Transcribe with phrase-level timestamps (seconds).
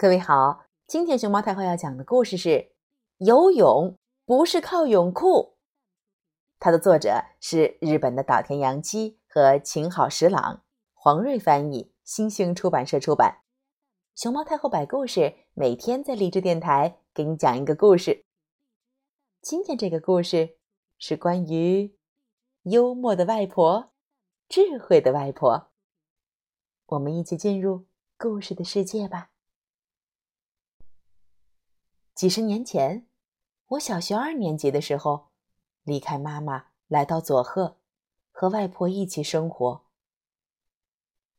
[0.00, 2.72] 各位好，今天熊猫太后要讲的故事是
[3.18, 5.58] 游泳不是靠泳裤。
[6.58, 10.62] 它的作者是日本的岛田洋七和晴好十郎，
[10.94, 13.42] 黄瑞翻译，新星出版社出版。
[14.14, 18.24] 熊猫太后摆故事，每天在励志电台给你讲一个故事。
[19.42, 20.56] 今天这个故事
[20.96, 21.94] 是关于
[22.62, 23.90] 幽默的外婆，
[24.48, 25.68] 智慧的外婆。
[26.86, 27.84] 我们一起进入
[28.16, 29.28] 故事的世界吧。
[32.20, 33.06] 几十年前，
[33.66, 35.28] 我小学二年级的时候，
[35.84, 37.78] 离开妈妈来到佐贺，
[38.30, 39.86] 和外婆一起生活。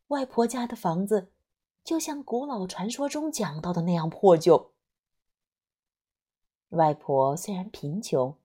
[0.07, 1.31] 外婆家的房子
[1.83, 4.71] 就像古老传说中讲到的那样破旧。
[6.69, 8.35] 外婆虽然贫穷，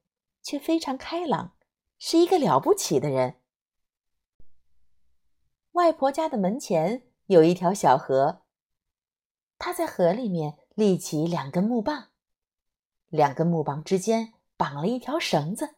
[0.43, 1.55] 却非常开朗，
[1.99, 3.37] 是一个了不起的人。
[5.73, 8.43] 外婆家的门前有一条小河，
[9.57, 12.09] 她在河里面立起两根木棒。
[13.17, 15.75] 两根木棒之间绑了一条绳子，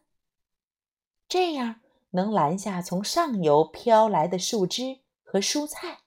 [1.27, 1.81] 这样
[2.11, 6.01] 能拦下从上游飘来的树枝和蔬菜。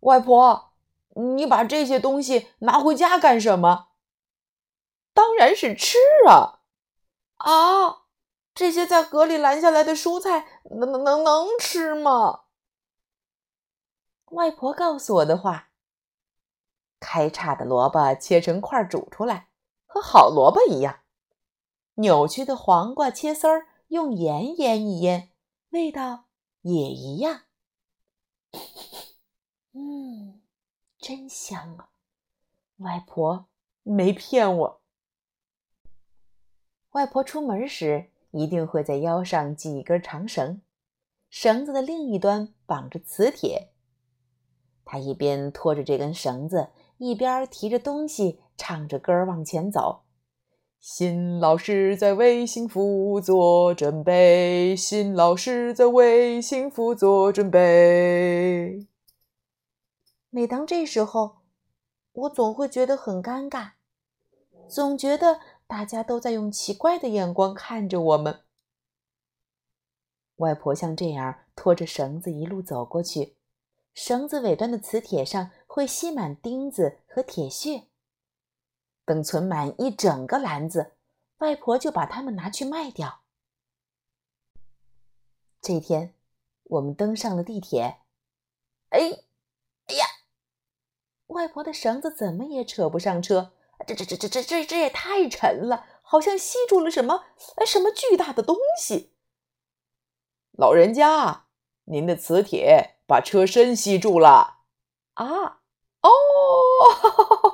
[0.00, 0.74] 外婆，
[1.16, 3.88] 你把这些东西拿回家干什么？
[5.12, 6.60] 当然是吃啊！
[7.36, 8.04] 啊，
[8.54, 12.44] 这些在河里拦下来的蔬菜能能能能吃吗？
[14.26, 15.71] 外婆告诉我的话。
[17.02, 19.48] 开叉的萝卜切成块煮出来，
[19.86, 21.00] 和好萝卜一样；
[21.94, 25.30] 扭曲的黄瓜切丝儿，用盐腌一腌，
[25.70, 26.26] 味道
[26.60, 27.42] 也一样。
[29.72, 30.40] 嗯，
[30.96, 31.88] 真香啊！
[32.76, 33.46] 外婆
[33.82, 34.80] 没骗我。
[36.92, 40.62] 外婆出门时一定会在腰上系一根长绳，
[41.28, 43.72] 绳子的另一端绑着磁铁。
[44.84, 46.70] 她一边拖着这根绳子。
[47.04, 50.04] 一边提着东西，唱着歌往前走。
[50.78, 58.86] 新老师在为幸福做准备，新老师在为幸福做准备。
[60.30, 61.38] 每当这时候，
[62.12, 63.72] 我总会觉得很尴尬，
[64.68, 68.42] 总觉得大家都在用奇怪的眼光看着我们。
[70.36, 73.34] 外婆像这样拖着绳子一路走过去。
[73.94, 77.88] 绳子尾端的磁铁上会吸满钉子和铁屑，
[79.04, 80.94] 等存满一整个篮子，
[81.38, 83.20] 外婆就把它们拿去卖掉。
[85.60, 86.14] 这天，
[86.64, 87.98] 我们登上了地铁。
[88.88, 89.00] 哎，
[89.86, 90.06] 哎呀，
[91.26, 93.52] 外婆的绳子怎么也扯不上车，
[93.86, 97.26] 这这这这这这这也太沉了，好像吸住了什么
[97.56, 99.12] 哎什么巨大的东西。
[100.52, 101.46] 老人家，
[101.84, 102.96] 您的磁铁。
[103.12, 104.60] 把车身吸住了
[105.16, 105.60] 啊！
[106.00, 106.10] 哦，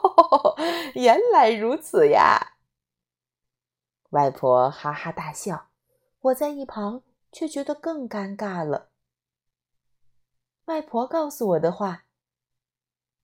[0.95, 2.59] 原来如此呀！
[4.11, 5.71] 外婆哈哈大笑，
[6.21, 7.03] 我在一旁
[7.33, 8.91] 却觉得更尴尬了。
[10.67, 12.05] 外婆告诉我的话：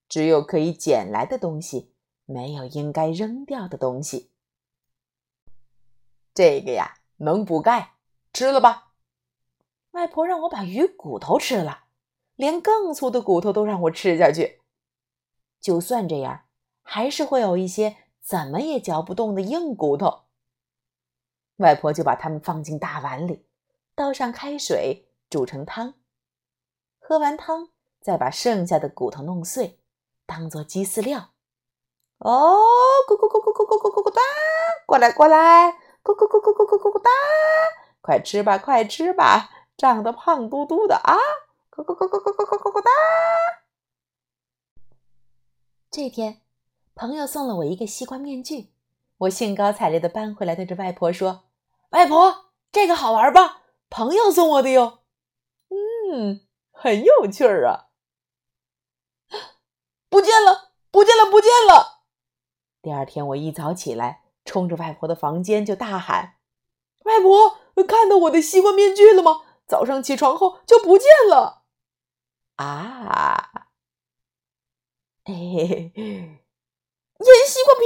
[0.09, 4.33] 只有可以捡来的东西，没有应该扔掉的东西。
[6.35, 7.95] 这个呀，能补钙，
[8.33, 8.91] 吃了吧。
[9.93, 11.84] 外婆让我把鱼骨头吃了。
[12.37, 14.61] 连更粗的骨头都让我吃下去，
[15.61, 16.43] 就算这样，
[16.83, 20.23] 还是会有一些怎么也嚼不动的硬骨头。
[21.59, 23.47] 外婆就把它们放进大碗里，
[23.95, 25.95] 倒上开水煮成汤。
[26.99, 27.69] 喝完汤，
[28.01, 29.79] 再把剩下的骨头弄碎，
[30.27, 31.31] 当做鸡饲料。
[32.19, 32.59] 哦，
[33.07, 34.21] 咕咕咕咕咕咕咕咕咕哒，
[34.87, 35.73] 过来过来，
[36.03, 37.11] 咕咕咕咕咕咕咕咕哒，
[38.01, 41.17] 快吃吧快吃吧，长得胖嘟嘟的啊！
[41.75, 42.91] 咕咕咕咕咕咕咕咕咕哒！
[45.91, 46.41] 这天，
[46.95, 48.71] 朋友送了我一个西瓜面具，
[49.19, 51.47] 我兴高采烈的搬回来，对着外婆说
[51.91, 53.63] ：“外婆，这个好玩吧？
[53.91, 55.01] 朋友送我的哟。
[56.15, 57.91] ”“嗯，很有趣儿啊！”
[60.09, 62.03] 不见了，不见了，不见了！
[62.83, 66.37] 第二天，我一早起来，冲着外婆的房间就大喊
[67.03, 69.43] ：“外婆，看到我的西瓜面具了吗？
[69.67, 71.63] 早上起床后就不见了。”
[72.57, 73.69] 啊，
[75.25, 77.85] 嘿嘿嘿，腌西瓜皮，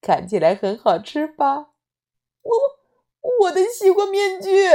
[0.00, 1.74] 看起来很好吃吧？
[2.40, 2.56] 我
[3.40, 4.68] 我的西瓜面具。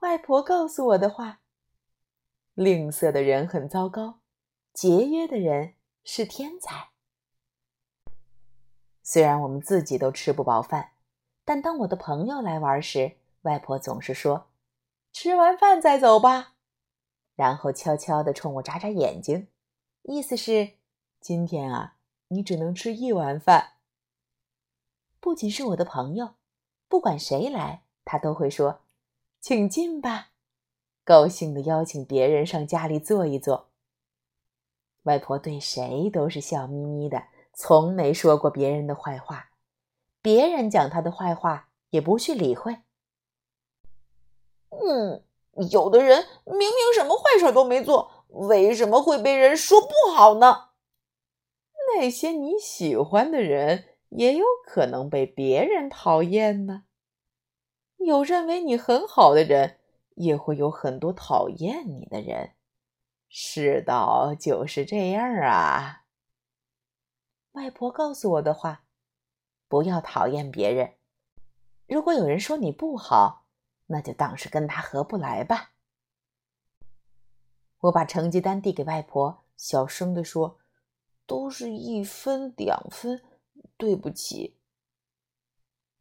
[0.00, 1.40] 外婆告诉我的话：
[2.54, 4.18] 吝啬的人很糟糕，
[4.72, 6.88] 节约的人是天才。
[9.04, 10.90] 虽然我们自己都吃不饱饭，
[11.44, 14.47] 但当我的朋友来玩时，外婆总是说。
[15.12, 16.54] 吃完饭再走吧，
[17.34, 19.48] 然后悄悄地冲我眨眨眼睛，
[20.02, 20.72] 意思是
[21.20, 21.96] 今天啊，
[22.28, 23.72] 你只能吃一碗饭。
[25.20, 26.34] 不仅是我的朋友，
[26.88, 28.82] 不管谁来，他都会说
[29.40, 30.30] ：“请进吧。”
[31.04, 33.70] 高兴地邀请别人上家里坐一坐。
[35.04, 39.50] 外婆对谁都是笑眯眯的，从没说过别人的坏话。
[40.20, 42.78] 别人讲她的坏话，也不去理会。
[44.70, 45.22] 嗯，
[45.70, 50.68] 有的人明明什么坏事都没做，为什么会被人说不好呢？
[51.96, 56.84] 那些你喜欢的人，也有可能被别人讨厌呢。
[57.96, 59.78] 有认为你很好的人，
[60.14, 62.52] 也会有很多讨厌你的人。
[63.28, 66.04] 世道就是这样啊。
[67.52, 68.84] 外婆告诉我的话：
[69.66, 70.94] 不要讨厌别人。
[71.86, 73.47] 如果有人说你不好，
[73.88, 75.72] 那就当是跟他合不来吧。
[77.80, 80.58] 我把成绩单递给外婆，小声地说
[81.26, 83.22] ：“都是一分两分，
[83.76, 84.56] 对不起。”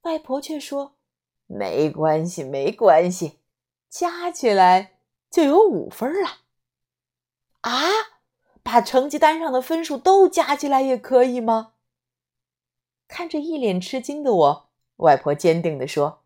[0.02, 0.96] 外婆却说
[1.46, 3.40] ：“没关系，没关系，
[3.90, 5.00] 加起来
[5.30, 6.40] 就有五分了。”
[7.62, 7.88] 啊，
[8.64, 11.74] 把成绩单上的分数都加起来也可以吗？
[13.08, 16.26] 看着一脸吃惊的我，外婆坚定地说：“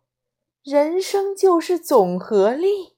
[0.64, 2.96] 人生就是总和力，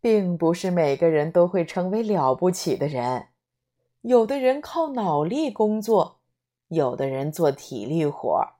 [0.00, 3.30] 并不是每个人都会成为了不起的人。
[4.02, 6.20] 有的人靠脑力工作，
[6.68, 8.54] 有的人做体力活儿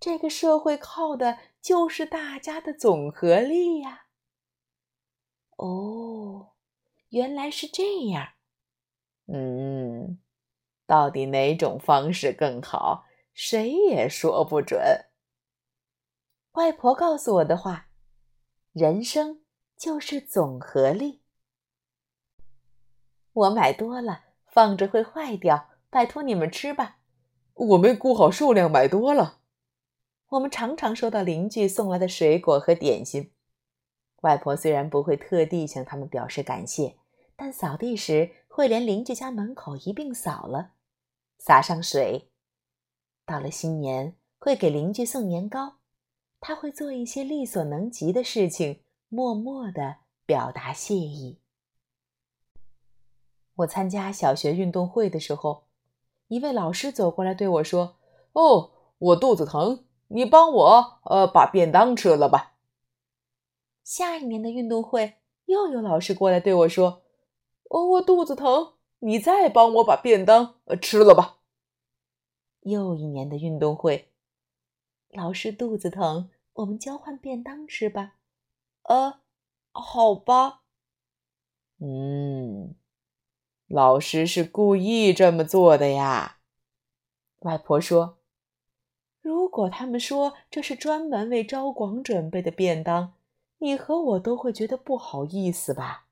[0.00, 4.06] 这个社会靠的就是大家的总和力呀。”
[5.56, 6.52] 哦。
[7.10, 8.30] 原来是这样，
[9.26, 10.18] 嗯，
[10.86, 14.80] 到底哪种方式更好，谁也说不准。
[16.56, 17.88] 外婆告诉我的话：
[18.72, 19.42] 人生
[19.76, 21.20] 就是总和力。
[23.30, 26.96] 我买多了，放着会坏掉，拜托你们吃吧。
[27.52, 29.40] 我没估好数量，买多了。
[30.28, 33.34] 我们常常收到邻居送来的水果和点心。
[34.22, 36.96] 外婆虽然不会特地向他们表示感谢，
[37.36, 40.72] 但扫地时会连邻居家门口一并扫了，
[41.36, 42.30] 洒上水。
[43.26, 45.75] 到了新年，会给邻居送年糕。
[46.48, 51.40] 他会做一些力所能及的事情，默默的表达谢意。
[53.56, 55.64] 我参加小学运动会的时候，
[56.28, 57.96] 一位老师走过来对我说
[58.34, 62.54] ：“哦，我肚子疼，你帮我呃把便当吃了吧。”
[63.82, 65.14] 下一年的运动会，
[65.46, 67.02] 又有老师过来对我说
[67.70, 71.38] ：“哦，我肚子疼，你再帮我把便当呃吃了吧。”
[72.62, 74.12] 又一年的运动会，
[75.10, 78.16] 老师肚子疼，我们交换便当吃吧。
[78.82, 79.20] 呃，
[79.72, 80.62] 好吧。
[81.78, 82.74] 嗯，
[83.66, 86.38] 老师是故意这么做的呀。
[87.40, 88.18] 外婆说
[89.20, 93.14] ：“如果他们说这是专门为招广准备的便当。”
[93.58, 96.08] 你和我都会觉得不好意思吧？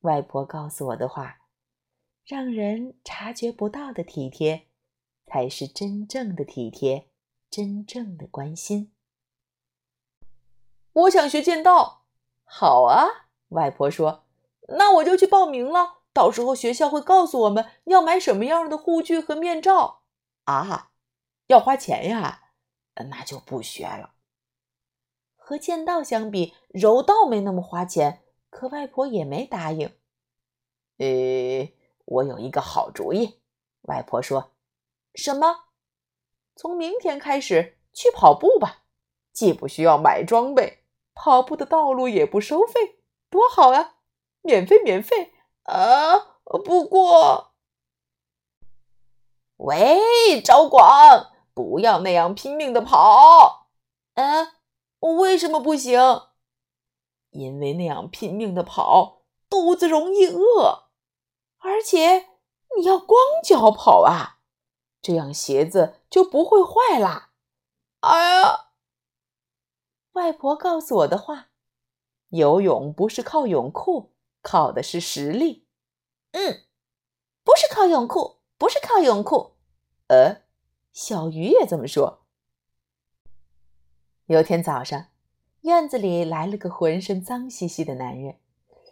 [0.00, 1.42] 外婆告诉我的话，
[2.24, 4.66] 让人察觉不到的体贴，
[5.24, 7.08] 才是真正的体贴，
[7.54, 8.90] 真正的关心。
[10.92, 12.02] 我想学剑道，
[12.42, 13.28] 好啊！
[13.50, 14.24] 外婆说
[14.76, 15.98] ：“那我就去报名了。
[16.12, 20.02] 到时候学校会告诉我们要买什么样的护具和面罩。”
[20.46, 20.90] 啊，
[21.46, 22.50] 要花钱呀？
[23.08, 24.14] 那就不学了。
[25.36, 29.96] 和剑道相比，柔道没那么花钱，可外婆也没答应。
[30.98, 31.72] 呃，
[32.06, 33.38] 我有一个好主意，
[33.82, 34.56] 外婆说
[35.14, 35.66] ：“什么？
[36.56, 38.84] 从明天开始去跑步吧，
[39.32, 40.84] 既不需要买装备，
[41.14, 42.98] 跑步的道路也不收费，
[43.30, 43.96] 多好啊！
[44.42, 45.32] 免费，免费
[45.64, 46.38] 啊！
[46.64, 47.54] 不过，
[49.56, 53.68] 喂，赵广，不要那样拼命的跑，
[54.14, 54.52] 嗯。”
[55.20, 56.00] 为什么不行？
[57.28, 60.84] 因为那样拼命的跑，肚子容易饿，
[61.58, 62.30] 而且
[62.74, 64.38] 你要光脚跑啊，
[65.02, 67.32] 这样鞋子就不会坏啦。
[67.98, 68.66] 哎呀，
[70.12, 71.48] 外婆告诉我的话，
[72.28, 75.66] 游泳不是靠泳裤，靠的是实力。
[76.30, 76.66] 嗯，
[77.42, 79.56] 不是靠泳裤，不是靠泳裤。
[80.06, 80.42] 呃，
[80.92, 82.24] 小鱼也这么说。
[84.26, 85.08] 有天早上，
[85.62, 88.38] 院子里来了个浑身脏兮兮的男人。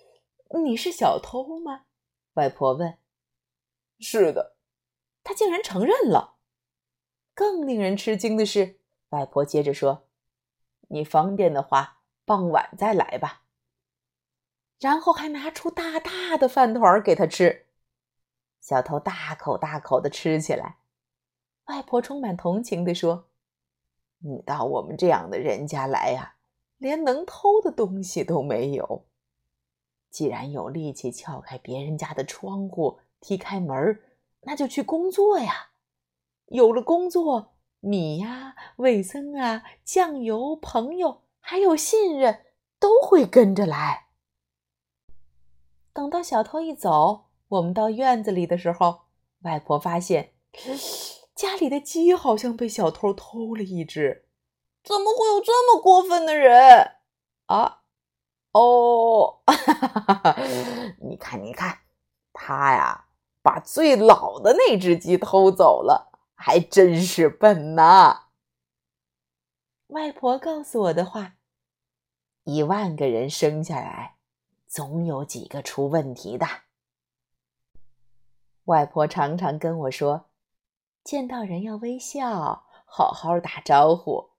[0.64, 1.84] “你是小偷吗？”
[2.34, 2.98] 外婆问。
[4.00, 4.56] “是的。”
[5.22, 6.31] 他竟然承认了。
[7.34, 8.78] 更令人吃惊的是，
[9.10, 10.06] 外婆接着说
[10.88, 13.42] ：“你方便的话，傍晚再来吧。”
[14.78, 17.66] 然后还拿出大大的饭团给他吃。
[18.60, 20.78] 小偷大口大口的吃起来。
[21.66, 23.28] 外婆充满同情的说
[24.18, 26.34] ：“你到我们这样的人家来呀，
[26.78, 29.06] 连能偷的东西都没有。
[30.10, 34.00] 既然有力气撬开别人家的窗户，踢开门，
[34.42, 35.71] 那就去工作呀。
[36.52, 42.44] 有了工作，米呀、卫生啊、酱油、朋友，还有信任，
[42.78, 44.08] 都会跟着来。
[45.94, 49.02] 等到小偷一走。”我们到院子里的时候，
[49.42, 50.32] 外婆发现
[51.34, 54.26] 家里的鸡好像被小偷偷了一只。
[54.82, 56.92] 怎么会有这么过分的人
[57.46, 57.82] 啊？
[58.52, 59.40] 哦，
[61.00, 61.80] 你看，你看，
[62.32, 63.06] 他呀，
[63.42, 68.28] 把最老的那只鸡偷走了，还真是笨呐！
[69.88, 71.36] 外婆告诉我的话：
[72.44, 74.16] 一万个人生下来，
[74.66, 76.46] 总有几个出问题的。
[78.64, 80.30] 外婆常常跟我说
[81.04, 84.30] ：“见到人要微笑，好好打招呼。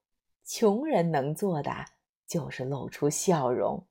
[0.46, 1.86] 穷人能做的
[2.26, 3.88] 就是露出笑容。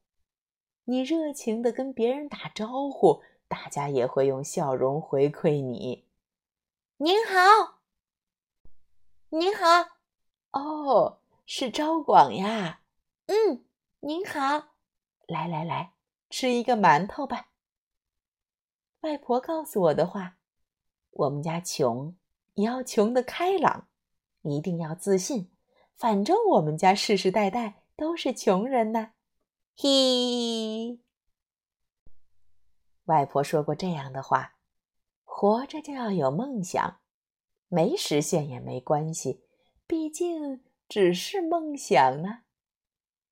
[0.85, 6.09] 你热情的跟别人打招呼，大家也会用笑容回馈你。
[6.97, 7.81] 您好，
[9.34, 9.64] 您好，
[10.50, 12.82] 哦，是赵广呀。
[13.28, 13.64] 嗯，
[14.00, 14.74] 您好，
[15.26, 15.94] 来来来，
[16.28, 17.48] 吃一个馒头吧。”
[19.00, 20.36] 外婆告诉我的话
[21.12, 22.14] ：“我们家穷，
[22.56, 23.88] 也要穷的开朗，
[24.42, 25.50] 一定要自信。
[25.96, 29.12] 反正我们家世世代代都是穷人呢。”
[29.74, 31.00] 嘿，
[33.04, 34.56] 外婆说过这样的话
[35.24, 37.00] ：“活着就要有梦想，
[37.72, 39.46] 没实现也没关系，
[39.86, 42.42] 毕竟只是梦想呢。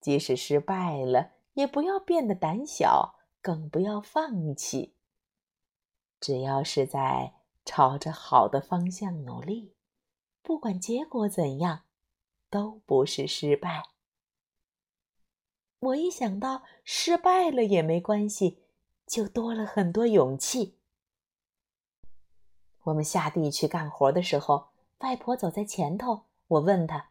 [0.01, 4.97] 即使失败了，也不要变得胆小，更不要放弃。”
[6.19, 7.35] 只要是在
[7.67, 9.75] 朝着好的方向努力，
[10.41, 11.83] 不管结果怎样，
[12.49, 13.91] 都不是失败。
[15.81, 18.65] 我一想到失败了也没关系，
[19.07, 20.80] 就多了很多勇气。
[22.85, 24.69] 我们下地去干活的时候，
[24.99, 26.23] 外婆走在前头。
[26.49, 27.11] 我问她：“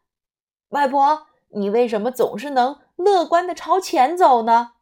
[0.69, 4.73] 外婆，你为什么总是能乐观的朝前走呢？”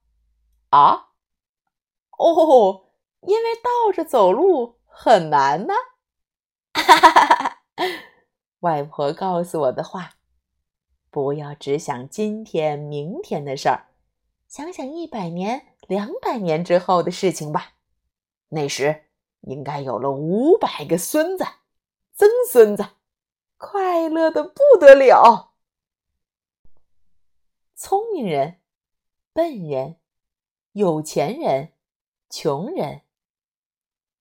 [0.72, 1.10] 啊？
[2.18, 2.84] 哦。
[3.22, 5.74] 因为倒着走路很难呢。
[8.62, 10.14] 外婆告诉我的话：
[11.10, 13.88] 不要只想今天、明天的事儿，
[14.48, 17.74] 想想一百年、两百年之后的事情吧。
[18.50, 19.07] 那时
[19.48, 21.46] 应该有了五百个孙子、
[22.14, 22.86] 曾孙子，
[23.58, 25.54] 快乐的不得了。
[27.74, 28.60] 聪明人、
[29.32, 29.98] 笨人、
[30.74, 31.72] 有钱人、
[32.30, 33.02] 穷人。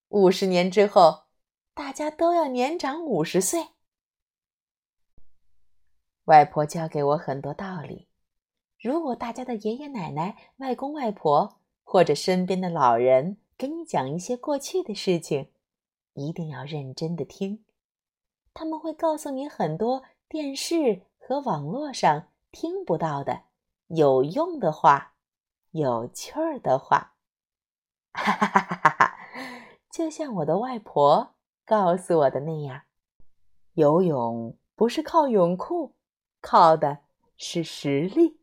[0.09, 1.25] 五十年之后，
[1.75, 3.69] 大家都要年长五十岁。
[6.27, 8.09] 外婆教给我很多道理。
[8.79, 15.51] 如果大家的爷爷奶奶、外公外婆或者身边的老人给你讲一些过去的事情，
[16.13, 17.65] 一定要认真的听。
[18.53, 23.45] 他们会告诉你很多电视和网络上听不到的
[23.89, 25.15] 有用的话、
[25.71, 27.15] 有趣儿的话。
[28.13, 29.19] 哈哈哈哈哈！
[29.91, 31.35] 就像我的外婆
[31.65, 32.83] 告诉我的那样，
[33.73, 35.95] 游泳不是靠泳裤，
[36.41, 37.01] 靠的
[37.37, 38.41] 是实力。